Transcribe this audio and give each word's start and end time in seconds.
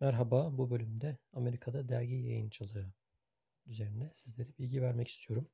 Merhaba, 0.00 0.58
bu 0.58 0.70
bölümde 0.70 1.16
Amerika'da 1.32 1.88
dergi 1.88 2.14
yayıncılığı 2.14 2.92
üzerine 3.66 4.10
sizlere 4.12 4.48
bilgi 4.58 4.82
vermek 4.82 5.08
istiyorum. 5.08 5.48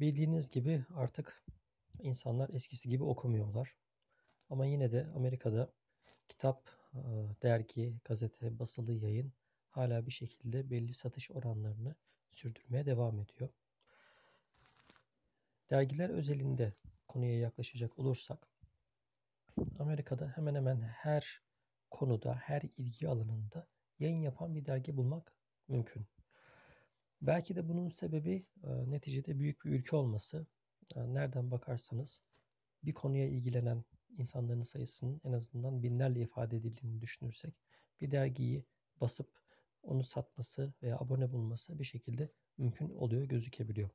Bildiğiniz 0.00 0.50
gibi 0.50 0.84
artık 0.94 1.42
insanlar 2.00 2.48
eskisi 2.48 2.88
gibi 2.88 3.04
okumuyorlar. 3.04 3.76
Ama 4.50 4.66
yine 4.66 4.92
de 4.92 5.06
Amerika'da 5.16 5.72
kitap, 6.28 6.70
e, 6.94 7.00
dergi, 7.42 7.98
gazete, 8.04 8.58
basılı 8.58 8.92
yayın 8.92 9.32
hala 9.70 10.06
bir 10.06 10.12
şekilde 10.12 10.70
belli 10.70 10.92
satış 10.92 11.30
oranlarını 11.30 11.94
sürdürmeye 12.30 12.86
devam 12.86 13.20
ediyor. 13.20 13.48
Dergiler 15.70 16.10
özelinde 16.10 16.72
konuya 17.08 17.38
yaklaşacak 17.38 17.98
olursak 17.98 18.48
Amerika'da 19.78 20.32
hemen 20.36 20.54
hemen 20.54 20.80
her 20.80 21.43
konuda, 21.94 22.34
her 22.34 22.62
ilgi 22.76 23.08
alanında 23.08 23.68
yayın 23.98 24.20
yapan 24.20 24.54
bir 24.54 24.66
dergi 24.66 24.96
bulmak 24.96 25.36
mümkün. 25.68 26.06
Belki 27.22 27.56
de 27.56 27.68
bunun 27.68 27.88
sebebi 27.88 28.46
e, 28.62 28.90
neticede 28.90 29.38
büyük 29.38 29.64
bir 29.64 29.70
ülke 29.70 29.96
olması. 29.96 30.46
E, 30.96 31.14
nereden 31.14 31.50
bakarsanız 31.50 32.22
bir 32.82 32.92
konuya 32.92 33.28
ilgilenen 33.28 33.84
insanların 34.18 34.62
sayısının 34.62 35.20
en 35.24 35.32
azından 35.32 35.82
binlerle 35.82 36.20
ifade 36.20 36.56
edildiğini 36.56 37.00
düşünürsek 37.00 37.54
bir 38.00 38.10
dergiyi 38.10 38.64
basıp 39.00 39.30
onu 39.82 40.02
satması 40.02 40.74
veya 40.82 40.98
abone 40.98 41.32
bulması 41.32 41.78
bir 41.78 41.84
şekilde 41.84 42.32
mümkün 42.58 42.88
oluyor, 42.88 43.24
gözükebiliyor. 43.24 43.90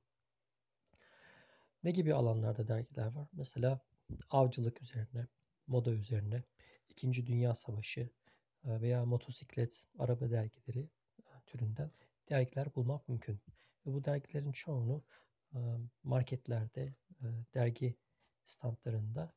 Ne 1.84 1.92
gibi 1.92 2.14
alanlarda 2.14 2.68
dergiler 2.68 3.08
var? 3.08 3.30
Mesela 3.34 3.80
avcılık 4.30 4.82
üzerine, 4.82 5.28
moda 5.68 5.92
üzerine, 5.92 6.44
İkinci 7.00 7.28
Dünya 7.28 7.54
Savaşı 7.56 8.10
e, 8.64 8.82
veya 8.82 9.06
motosiklet, 9.06 9.88
araba 10.00 10.32
dergileri 10.32 10.90
e, 11.20 11.24
türünden 11.46 11.92
dergiler 12.30 12.76
bulmak 12.76 13.10
mümkün. 13.10 13.42
Ve 13.86 13.94
bu 13.94 14.04
dergilerin 14.04 14.52
çoğunu 14.52 15.04
e, 15.54 15.60
marketlerde, 16.04 16.96
dergi 17.54 17.98
standlarında 18.44 19.34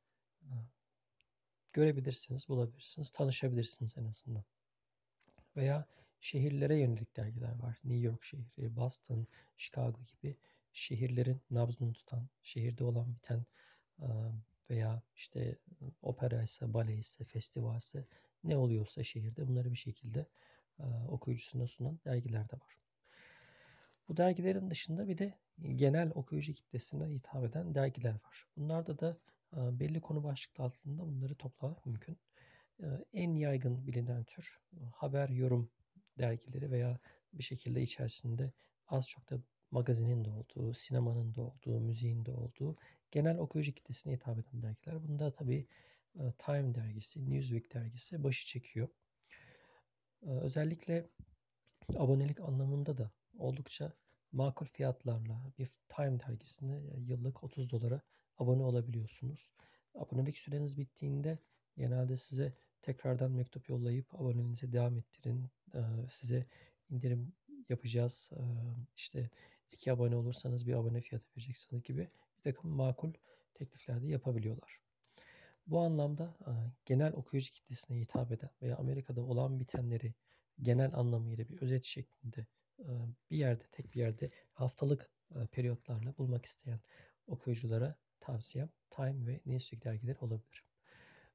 görebilirsiniz, 1.73 2.49
bulabilirsiniz, 2.49 3.11
tanışabilirsiniz 3.11 3.99
en 3.99 4.05
azından. 4.05 4.45
Veya 5.57 5.87
şehirlere 6.21 6.77
yönelik 6.77 7.17
dergiler 7.17 7.55
var. 7.55 7.79
New 7.85 8.07
York 8.07 8.23
şehri, 8.23 8.77
Boston, 8.77 9.27
Chicago 9.57 10.03
gibi 10.03 10.37
şehirlerin 10.73 11.43
nabzını 11.51 11.93
tutan, 11.93 12.29
şehirde 12.43 12.85
olan 12.85 13.15
biten 13.15 13.47
veya 14.71 15.03
işte 15.15 15.59
opera 16.03 16.43
ise, 16.43 16.75
bale 16.75 16.95
ise, 16.95 17.25
festival 17.25 17.77
ise 17.77 18.07
ne 18.45 18.57
oluyorsa 18.57 19.03
şehirde 19.03 19.49
bunları 19.49 19.71
bir 19.71 19.77
şekilde 19.77 20.27
okuyucusuna 21.09 21.67
sunan 21.67 22.01
dergiler 22.05 22.49
de 22.51 22.57
var. 22.57 22.79
Bu 24.09 24.17
dergilerin 24.17 24.71
dışında 24.71 25.09
bir 25.09 25.19
de 25.19 25.39
genel 25.75 26.11
okuyucu 26.15 26.53
kitlesine 26.53 27.07
hitap 27.07 27.45
eden 27.45 27.75
dergiler 27.75 28.13
var. 28.13 28.47
Bunlarda 28.57 28.99
da 28.99 29.19
belli 29.53 30.01
konu 30.01 30.25
başlıkları 30.25 30.67
altında 30.67 31.03
bunları 31.03 31.35
toplamak 31.35 31.87
mümkün. 31.87 32.19
En 33.13 33.35
yaygın 33.35 33.87
bilinen 33.87 34.25
tür 34.25 34.61
haber 34.95 35.29
yorum 35.29 35.71
dergileri 36.19 36.71
veya 36.71 36.99
bir 37.33 37.43
şekilde 37.43 37.83
içerisinde 37.83 38.53
az 38.87 39.09
çok 39.09 39.31
da 39.31 39.39
magazinin 39.73 40.25
de 40.25 40.31
olduğu, 40.31 40.73
sinemanın 40.73 41.35
da 41.35 41.43
olduğu, 41.43 41.81
müziğin 41.81 42.25
de 42.25 42.33
olduğu 42.33 42.75
genel 43.11 43.39
okuyucu 43.39 43.73
kitlesine 43.73 44.13
hitap 44.13 44.39
eden 44.39 44.63
dergiler. 44.63 45.09
Bunda 45.09 45.35
tabii 45.35 45.67
Time 46.39 46.75
dergisi, 46.75 47.31
Newsweek 47.31 47.75
dergisi 47.75 48.25
başı 48.25 48.47
çekiyor. 48.47 48.89
Özellikle 50.23 51.11
abonelik 51.97 52.41
anlamında 52.41 52.99
da 52.99 53.11
oldukça 53.39 53.93
makul 54.33 54.67
fiyatlarla 54.67 55.53
bir 55.59 55.71
Time 55.89 56.21
dergisinde 56.21 56.83
yıllık 56.99 57.45
30 57.45 57.73
dolara 57.73 58.01
abone 58.39 58.63
olabiliyorsunuz. 58.63 59.53
Abonelik 59.95 60.39
süreniz 60.39 60.79
bittiğinde 60.79 61.39
genelde 61.77 62.17
size 62.17 62.55
tekrardan 62.83 63.31
mektup 63.31 63.69
yollayıp 63.69 64.15
aboneliğinizi 64.15 64.73
devam 64.73 64.99
ettirin. 64.99 65.51
Size 66.09 66.47
indirim 66.91 67.33
yapacağız. 67.69 68.31
İşte 68.97 69.31
iki 69.73 69.93
abone 69.93 70.17
olursanız 70.17 70.67
bir 70.67 70.75
abone 70.75 71.01
fiyatı 71.01 71.27
vereceksiniz 71.37 71.83
gibi 71.83 72.09
bir 72.37 72.43
takım 72.43 72.71
makul 72.71 73.13
teklifler 73.55 74.03
de 74.03 74.07
yapabiliyorlar. 74.07 74.81
Bu 75.67 75.81
anlamda 75.81 76.37
genel 76.85 77.13
okuyucu 77.13 77.51
kitlesine 77.51 78.01
hitap 78.01 78.33
eden 78.33 78.51
veya 78.63 78.77
Amerika'da 78.77 79.23
olan 79.23 79.61
bitenleri 79.61 80.15
genel 80.63 80.95
anlamıyla 80.95 81.49
bir 81.49 81.63
özet 81.63 81.85
şeklinde 81.85 82.47
bir 83.31 83.37
yerde, 83.37 83.65
tek 83.71 83.95
bir 83.95 84.01
yerde 84.01 84.31
haftalık 84.53 85.11
periyotlarla 85.53 86.19
bulmak 86.19 86.45
isteyen 86.47 86.81
okuyuculara 87.27 87.97
tavsiyem 88.21 88.71
Time 88.91 89.27
ve 89.27 89.41
Newsweek 89.47 89.85
dergileri 89.85 90.19
olabilir. 90.19 90.65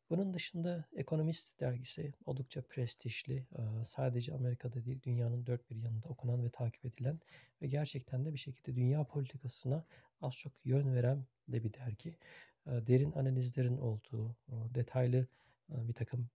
Bunun 0.10 0.34
dışında 0.34 0.86
Economist 0.96 1.60
dergisi 1.60 2.14
oldukça 2.26 2.62
prestijli, 2.62 3.48
sadece 3.84 4.34
Amerika'da 4.34 4.86
değil 4.86 5.02
dünyanın 5.04 5.46
dört 5.46 5.70
bir 5.70 5.76
yanında 5.76 6.10
okunan 6.10 6.44
ve 6.44 6.50
takip 6.50 6.86
edilen 6.86 7.20
ve 7.62 7.68
gerçekten 7.68 8.26
de 8.26 8.34
bir 8.34 8.38
şekilde 8.38 8.76
dünya 8.76 9.04
politikasına 9.04 9.86
az 10.22 10.36
çok 10.36 10.54
yön 10.66 10.96
veren 10.96 11.26
de 11.48 11.64
bir 11.64 11.74
dergi. 11.74 12.18
Derin 12.66 13.12
analizlerin 13.12 13.78
olduğu, 13.78 14.36
detaylı 14.50 15.28
bir 15.70 15.94
takım 15.94 16.30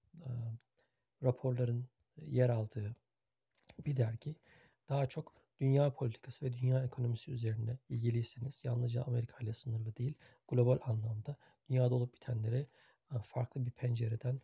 raporların 1.22 1.86
yer 2.26 2.48
aldığı 2.48 2.96
bir 3.86 3.96
dergi. 3.96 4.36
Daha 4.88 5.06
çok 5.06 5.34
dünya 5.60 5.94
politikası 5.94 6.46
ve 6.46 6.52
dünya 6.52 6.84
ekonomisi 6.84 7.30
üzerine 7.30 7.78
ilgiliyseniz 7.88 8.64
yalnızca 8.64 9.02
Amerika 9.02 9.44
ile 9.44 9.52
sınırlı 9.52 9.96
değil, 9.96 10.14
global 10.48 10.78
anlamda 10.82 11.36
dünyada 11.68 11.94
olup 11.94 12.14
bitenlere 12.14 12.66
farklı 13.18 13.66
bir 13.66 13.70
pencereden 13.70 14.40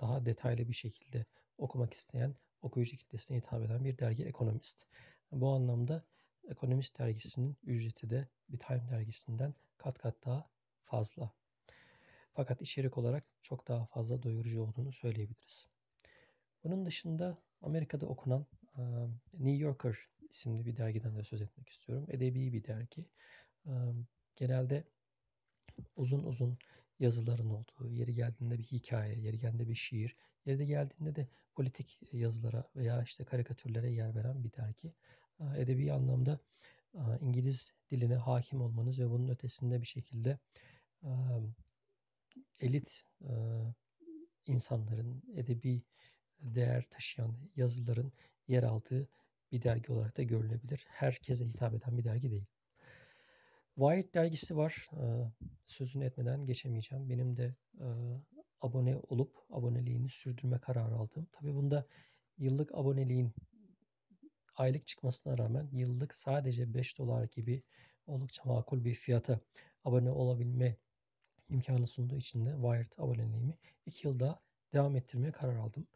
daha 0.00 0.26
detaylı 0.26 0.68
bir 0.68 0.74
şekilde 0.74 1.26
okumak 1.58 1.94
isteyen 1.94 2.34
okuyucu 2.62 2.96
kitlesine 2.96 3.36
hitap 3.36 3.62
eden 3.62 3.84
bir 3.84 3.98
dergi 3.98 4.24
Ekonomist. 4.24 4.86
Bu 5.32 5.48
anlamda 5.48 6.04
Ekonomist 6.48 6.98
dergisinin 6.98 7.56
ücreti 7.62 8.10
de 8.10 8.28
bir 8.48 8.58
Time 8.58 8.88
dergisinden 8.90 9.54
kat 9.76 9.98
kat 9.98 10.24
daha 10.24 10.50
fazla. 10.82 11.32
Fakat 12.34 12.62
içerik 12.62 12.98
olarak 12.98 13.24
çok 13.40 13.68
daha 13.68 13.86
fazla 13.86 14.22
doyurucu 14.22 14.62
olduğunu 14.62 14.92
söyleyebiliriz. 14.92 15.68
Bunun 16.64 16.86
dışında 16.86 17.38
Amerika'da 17.62 18.06
okunan 18.06 18.46
New 19.32 19.56
Yorker 19.56 19.96
isimli 20.30 20.66
bir 20.66 20.76
dergiden 20.76 21.16
de 21.16 21.24
söz 21.24 21.42
etmek 21.42 21.68
istiyorum. 21.68 22.06
Edebi 22.08 22.52
bir 22.52 22.64
dergi. 22.64 23.06
Genelde 24.36 24.84
uzun 25.96 26.24
uzun 26.24 26.58
yazıların 27.02 27.50
olduğu, 27.50 27.90
yeri 27.90 28.12
geldiğinde 28.12 28.58
bir 28.58 28.64
hikaye, 28.64 29.20
yeri 29.20 29.38
geldiğinde 29.38 29.68
bir 29.68 29.74
şiir, 29.74 30.16
yeri 30.46 30.66
geldiğinde 30.66 31.16
de 31.16 31.28
politik 31.54 31.98
yazılara 32.12 32.70
veya 32.76 33.02
işte 33.02 33.24
karikatürlere 33.24 33.90
yer 33.90 34.14
veren 34.14 34.44
bir 34.44 34.52
dergi. 34.52 34.94
Edebi 35.56 35.92
anlamda 35.92 36.40
İngiliz 37.20 37.72
diline 37.90 38.16
hakim 38.16 38.60
olmanız 38.60 39.00
ve 39.00 39.10
bunun 39.10 39.28
ötesinde 39.28 39.80
bir 39.80 39.86
şekilde 39.86 40.38
elit 42.60 43.04
insanların 44.46 45.22
edebi 45.36 45.82
değer 46.40 46.84
taşıyan 46.90 47.36
yazıların 47.56 48.12
yer 48.48 48.62
aldığı 48.62 49.08
bir 49.52 49.62
dergi 49.62 49.92
olarak 49.92 50.16
da 50.16 50.22
görülebilir. 50.22 50.84
Herkese 50.88 51.46
hitap 51.46 51.74
eden 51.74 51.98
bir 51.98 52.04
dergi 52.04 52.30
değil. 52.30 52.46
Wired 53.76 54.14
dergisi 54.14 54.56
var. 54.56 54.90
Sözünü 55.66 56.04
etmeden 56.04 56.46
geçemeyeceğim. 56.46 57.10
Benim 57.10 57.36
de 57.36 57.54
abone 58.60 58.96
olup 58.96 59.36
aboneliğini 59.50 60.08
sürdürme 60.08 60.58
kararı 60.58 60.94
aldım. 60.94 61.28
Tabii 61.32 61.54
bunda 61.54 61.86
yıllık 62.38 62.74
aboneliğin 62.74 63.32
aylık 64.54 64.86
çıkmasına 64.86 65.38
rağmen 65.38 65.68
yıllık 65.72 66.14
sadece 66.14 66.74
5 66.74 66.98
dolar 66.98 67.24
gibi 67.24 67.62
oldukça 68.06 68.42
makul 68.44 68.84
bir 68.84 68.94
fiyata 68.94 69.40
abone 69.84 70.10
olabilme 70.10 70.76
imkanı 71.48 71.86
sunduğu 71.86 72.16
için 72.16 72.46
de 72.46 72.50
Wired 72.50 72.92
aboneliğimi 72.98 73.58
2 73.86 74.06
yılda 74.08 74.40
devam 74.72 74.96
ettirmeye 74.96 75.32
karar 75.32 75.56
aldım. 75.56 75.86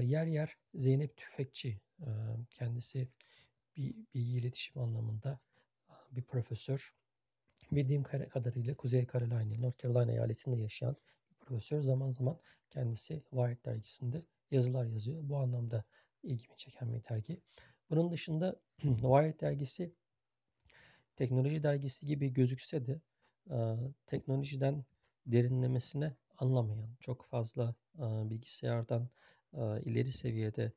Yer 0.00 0.26
yer 0.26 0.56
Zeynep 0.74 1.16
Tüfekçi 1.16 1.80
kendisi 2.50 3.08
bir 3.76 3.94
bilgi 4.14 4.36
iletişim 4.36 4.82
anlamında 4.82 5.40
bir 6.10 6.22
profesör. 6.22 6.99
Bildiğim 7.72 8.02
kadarıyla 8.02 8.74
Kuzey 8.74 9.06
Carolina, 9.12 9.58
North 9.60 9.82
Carolina 9.82 10.12
eyaletinde 10.12 10.56
yaşayan 10.56 10.96
bir 11.30 11.46
profesör 11.46 11.80
zaman 11.80 12.10
zaman 12.10 12.38
kendisi 12.70 13.22
Wired 13.30 13.64
dergisinde 13.64 14.22
yazılar 14.50 14.84
yazıyor. 14.84 15.20
Bu 15.22 15.36
anlamda 15.36 15.84
ilgimi 16.22 16.56
çeken 16.56 16.94
bir 16.94 17.04
dergi. 17.04 17.40
Bunun 17.90 18.10
dışında 18.10 18.60
Wired 18.82 19.40
dergisi 19.40 19.92
teknoloji 21.16 21.62
dergisi 21.62 22.06
gibi 22.06 22.32
gözükse 22.32 22.86
de 22.86 23.00
teknolojiden 24.06 24.84
derinlemesine 25.26 26.16
anlamayan, 26.38 26.90
çok 27.00 27.24
fazla 27.24 27.74
bilgisayardan 28.00 29.08
ileri 29.84 30.12
seviyede 30.12 30.72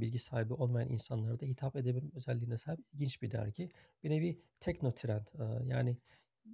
bilgi 0.00 0.18
sahibi 0.18 0.54
olmayan 0.54 0.88
insanlara 0.88 1.40
da 1.40 1.46
hitap 1.46 1.76
edebilme 1.76 2.10
özelliğine 2.14 2.58
sahip 2.58 2.80
ilginç 2.92 3.22
bir 3.22 3.30
dergi. 3.30 3.70
Bir 4.02 4.10
nevi 4.10 4.40
teknotrend 4.60 5.26
yani 5.64 5.98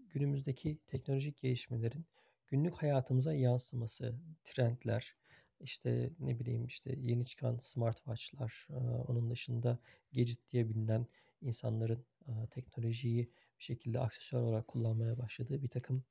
günümüzdeki 0.08 0.78
teknolojik 0.86 1.38
gelişmelerin 1.38 2.06
günlük 2.46 2.74
hayatımıza 2.74 3.34
yansıması, 3.34 4.14
trendler, 4.44 5.14
işte 5.60 6.10
ne 6.18 6.38
bileyim 6.38 6.66
işte 6.66 6.94
yeni 6.98 7.24
çıkan 7.24 7.58
smartwatch'lar, 7.58 8.66
onun 9.08 9.30
dışında 9.30 9.78
gadget 10.12 10.50
diye 10.50 10.68
bilinen 10.68 11.06
insanların 11.40 12.04
teknolojiyi 12.50 13.30
bir 13.58 13.64
şekilde 13.64 14.00
aksesuar 14.00 14.40
olarak 14.40 14.68
kullanmaya 14.68 15.18
başladığı 15.18 15.62
bir 15.62 15.68
takım 15.68 16.04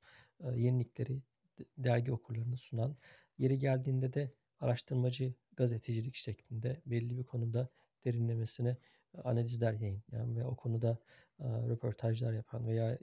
yenilikleri 0.54 1.22
dergi 1.78 2.12
okurlarına 2.12 2.56
sunan, 2.56 2.96
yeri 3.38 3.58
geldiğinde 3.58 4.12
de 4.12 4.32
araştırmacı 4.60 5.34
gazetecilik 5.56 6.14
şeklinde 6.14 6.82
belli 6.86 7.18
bir 7.18 7.24
konuda 7.24 7.68
derinlemesine 8.04 8.76
analizler 9.24 9.72
yayınlayan 9.72 10.36
ve 10.36 10.44
o 10.44 10.56
konuda 10.56 10.98
röportajlar 11.40 12.32
yapan 12.32 12.66
veya 12.66 12.98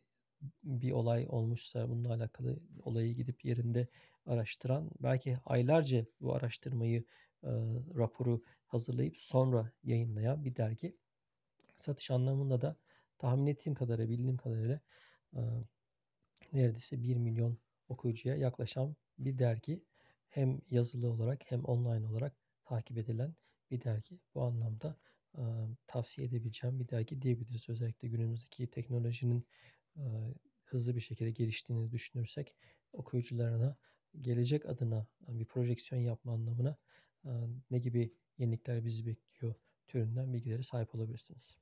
bir 0.64 0.92
olay 0.92 1.28
olmuşsa 1.30 1.90
bununla 1.90 2.14
alakalı 2.14 2.60
olayı 2.84 3.16
gidip 3.16 3.46
yerinde 3.46 3.88
araştıran 4.26 4.92
belki 5.00 5.38
aylarca 5.46 6.06
bu 6.22 6.36
araştırmayı 6.36 7.06
raporu 7.98 8.42
hazırlayıp 8.68 9.18
sonra 9.18 9.72
yayınlayan 9.84 10.46
bir 10.46 10.56
dergi. 10.56 10.98
Satış 11.76 12.12
anlamında 12.12 12.62
da 12.62 12.76
tahmin 13.18 13.48
ettiğim 13.48 13.76
kadarıyla 13.76 14.10
bildiğim 14.10 14.38
kadarıyla 14.38 14.80
neredeyse 16.54 17.04
1 17.04 17.18
milyon 17.18 17.58
okuyucuya 17.90 18.36
yaklaşan 18.36 18.96
bir 19.18 19.38
dergi. 19.38 19.84
Hem 20.34 20.62
yazılı 20.70 21.12
olarak 21.12 21.52
hem 21.52 21.66
online 21.66 22.08
olarak 22.08 22.36
takip 22.66 22.98
edilen 22.98 23.36
bir 23.72 23.82
dergi. 23.82 24.20
Bu 24.36 24.44
anlamda 24.44 24.98
e, 25.38 25.42
tavsiye 25.88 26.28
edebileceğim 26.28 26.80
bir 26.80 26.88
dergi 26.88 27.22
diyebiliriz. 27.22 27.70
Özellikle 27.70 28.08
günümüzdeki 28.08 28.70
teknolojinin 28.70 29.48
e, 29.98 30.02
hızlı 30.66 30.96
bir 30.96 31.02
şekilde 31.02 31.32
geliştiğini 31.32 31.92
düşünürsek 31.92 32.56
okuyucularına 32.94 33.78
gelecek 34.22 34.66
adına 34.66 35.08
bir 35.28 35.46
projeksiyon 35.46 36.02
yapma 36.02 36.34
anlamına 36.34 36.78
ne 37.72 37.80
gibi 37.80 38.14
yenilikler 38.38 38.86
bizi 38.86 39.06
bekliyor 39.06 39.56
türünden 39.88 40.34
bilgileri 40.34 40.64
sahip 40.64 40.96
olabilirsiniz. 40.96 41.58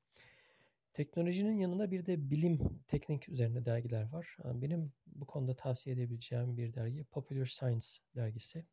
Teknolojinin 0.94 1.58
yanında 1.58 1.92
bir 1.92 2.06
de 2.06 2.30
bilim, 2.30 2.84
teknik 2.88 3.30
üzerine 3.30 3.66
dergiler 3.66 4.12
var. 4.12 4.38
Benim 4.46 4.94
bu 5.08 5.26
konuda 5.26 5.56
tavsiye 5.56 5.96
edebileceğim 5.96 6.58
bir 6.58 6.74
dergi 6.74 7.04
Popular 7.04 7.46
Science 7.46 7.88
dergisi. 8.16 8.66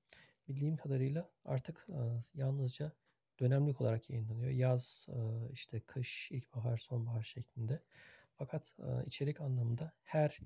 Bildiğim 0.49 0.77
kadarıyla 0.77 1.31
artık 1.45 1.87
yalnızca 2.35 2.93
dönemlik 3.41 3.81
olarak 3.81 4.11
yayınlanıyor. 4.11 4.51
Yaz, 4.51 5.09
işte 5.53 5.81
kış, 5.81 6.31
ilkbahar, 6.31 6.77
sonbahar 6.77 7.23
şeklinde. 7.23 7.83
Fakat 8.35 8.77
içerik 9.07 9.41
anlamında 9.41 9.93
her 10.03 10.39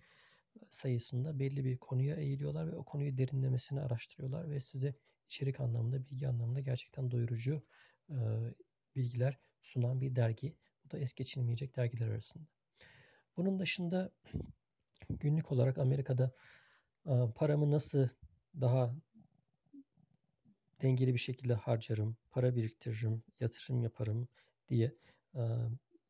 sayısında 0.71 1.39
belli 1.39 1.65
bir 1.65 1.79
konuya 1.79 2.17
eğiliyorlar 2.17 2.73
ve 2.73 2.77
o 2.77 2.85
konuyu 2.85 3.19
derinlemesine 3.19 3.81
araştırıyorlar 3.81 4.51
ve 4.51 4.61
size 4.61 4.95
içerik 5.27 5.61
anlamında, 5.61 6.05
bilgi 6.05 6.29
anlamında 6.29 6.61
gerçekten 6.61 7.11
doyurucu 7.11 7.63
bilgiler 8.97 9.39
sunan 9.61 10.01
bir 10.01 10.17
dergi 10.17 10.57
da 10.93 10.99
es 10.99 11.12
geçilmeyecek 11.12 11.77
dergiler 11.77 12.09
arasında. 12.09 12.44
Bunun 13.37 13.59
dışında 13.59 14.11
günlük 15.11 15.53
olarak 15.53 15.79
Amerika'da 15.79 16.35
paramı 17.35 17.71
nasıl 17.71 18.09
daha 18.61 18.94
dengeli 20.83 21.15
bir 21.15 21.19
şekilde 21.19 21.55
harcarım, 21.55 22.17
para 22.31 22.55
biriktiririm, 22.55 23.23
yatırım 23.41 23.83
yaparım 23.83 24.29
diye 24.69 24.94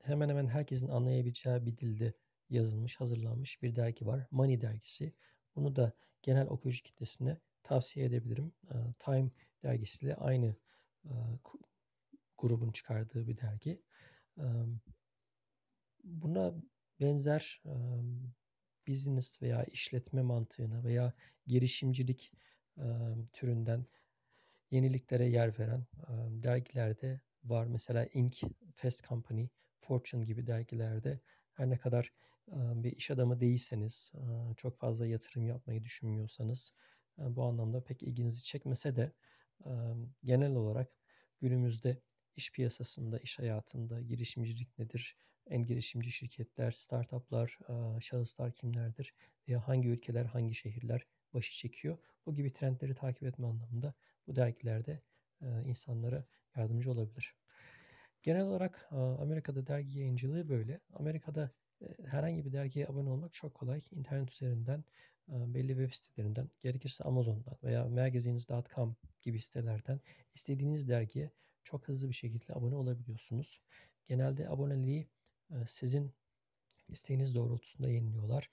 hemen 0.03 0.29
hemen 0.29 0.47
herkesin 0.47 0.89
anlayabileceği 0.89 1.67
bir 1.67 1.77
dilde 1.77 2.15
yazılmış, 2.51 3.01
hazırlanmış 3.01 3.63
bir 3.63 3.77
dergi 3.77 4.07
var. 4.07 4.27
Money 4.31 4.61
dergisi. 4.61 5.13
Bunu 5.57 5.77
da 5.77 5.93
genel 6.23 6.47
okuyucu 6.47 6.83
kitlesine 6.83 7.39
tavsiye 7.63 8.07
edebilirim. 8.07 8.53
Time 8.99 9.31
dergisiyle 9.63 10.15
aynı 10.15 10.57
grubun 12.39 12.71
çıkardığı 12.73 13.27
bir 13.27 13.37
dergi 13.37 13.83
buna 16.05 16.55
benzer 17.01 17.63
business 18.89 19.43
veya 19.43 19.65
işletme 19.65 20.23
mantığına 20.23 20.85
veya 20.85 21.13
girişimcilik 21.47 22.33
türünden 23.33 23.87
yeniliklere 24.71 25.29
yer 25.29 25.59
veren 25.59 25.87
dergilerde 26.43 27.21
var. 27.45 27.67
Mesela 27.67 28.07
Inc. 28.07 28.43
Fast 28.75 29.09
Company, 29.09 29.47
Fortune 29.77 30.25
gibi 30.25 30.47
dergilerde 30.47 31.21
her 31.53 31.71
ne 31.71 31.77
kadar 31.77 32.13
bir 32.53 32.93
iş 32.93 33.11
adamı 33.11 33.41
değilseniz, 33.41 34.13
çok 34.57 34.77
fazla 34.77 35.07
yatırım 35.07 35.47
yapmayı 35.47 35.85
düşünmüyorsanız 35.85 36.73
bu 37.19 37.43
anlamda 37.43 37.85
pek 37.85 38.03
ilginizi 38.03 38.45
çekmese 38.45 38.97
de 38.97 39.13
genel 40.25 40.55
olarak 40.55 40.89
günümüzde 41.41 42.03
iş 42.37 42.53
piyasasında, 42.53 43.19
iş 43.19 43.39
hayatında 43.39 44.01
girişimcilik 44.01 44.79
nedir? 44.79 45.17
En 45.47 45.63
girişimci 45.63 46.13
şirketler, 46.13 46.71
startuplar, 46.71 47.59
şahıslar 48.01 48.53
kimlerdir? 48.53 49.15
Veya 49.49 49.69
hangi 49.69 49.89
ülkeler, 49.89 50.25
hangi 50.25 50.55
şehirler 50.55 51.07
başı 51.35 51.53
çekiyor? 51.53 51.99
Bu 52.27 52.35
gibi 52.35 52.53
trendleri 52.53 52.95
takip 52.95 53.23
etme 53.23 53.47
anlamında 53.47 53.95
bu 54.27 54.37
dergilerde 54.37 55.03
insanlara 55.65 56.25
yardımcı 56.57 56.91
olabilir. 56.91 57.35
Genel 58.23 58.43
olarak 58.43 58.89
Amerika'da 58.93 59.67
dergi 59.67 59.99
yayıncılığı 59.99 60.49
böyle. 60.49 60.81
Amerika'da 60.93 61.51
herhangi 62.07 62.45
bir 62.45 62.53
dergiye 62.53 62.87
abone 62.87 63.09
olmak 63.09 63.33
çok 63.33 63.55
kolay. 63.55 63.81
İnternet 63.91 64.33
üzerinden 64.33 64.85
belli 65.29 65.69
web 65.69 65.93
sitelerinden, 65.93 66.51
gerekirse 66.63 67.05
Amazon'dan 67.05 67.59
veya 67.63 67.89
magazines.com 67.89 68.97
gibi 69.23 69.41
sitelerden 69.41 70.01
istediğiniz 70.35 70.89
dergiye 70.89 71.31
çok 71.65 71.89
hızlı 71.89 72.09
bir 72.09 72.15
şekilde 72.15 72.55
abone 72.55 72.75
olabiliyorsunuz. 72.75 73.61
Genelde 74.07 74.49
aboneliği 74.49 75.09
sizin 75.67 76.15
isteğiniz 76.89 77.35
doğrultusunda 77.35 77.91
yeniliyorlar. 77.91 78.51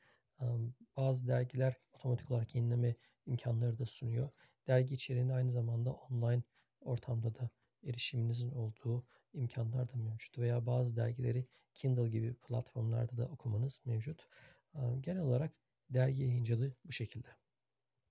Bazı 0.98 1.28
dergiler 1.28 1.78
otomatik 1.94 2.32
olarak 2.32 2.56
yenileme 2.56 2.96
imkanları 3.26 3.80
da 3.80 3.86
sunuyor. 3.86 4.30
Dergi 4.68 4.96
içeriğinde 4.96 5.34
aynı 5.34 5.52
zamanda 5.52 5.94
online 5.94 6.44
ortamda 6.82 7.36
da 7.36 7.50
erişiminizin 7.84 8.52
olduğu 8.52 9.06
imkanlar 9.34 9.90
da 9.90 9.98
mevcut. 9.98 10.38
Veya 10.38 10.66
bazı 10.66 10.96
dergileri 10.96 11.48
Kindle 11.74 12.10
gibi 12.10 12.34
platformlarda 12.34 13.18
da 13.18 13.28
okumanız 13.28 13.82
mevcut. 13.86 14.28
Genel 15.00 15.22
olarak 15.22 15.54
dergi 15.90 16.22
yayıncılığı 16.22 16.76
bu 16.86 16.92
şekilde. 16.92 17.28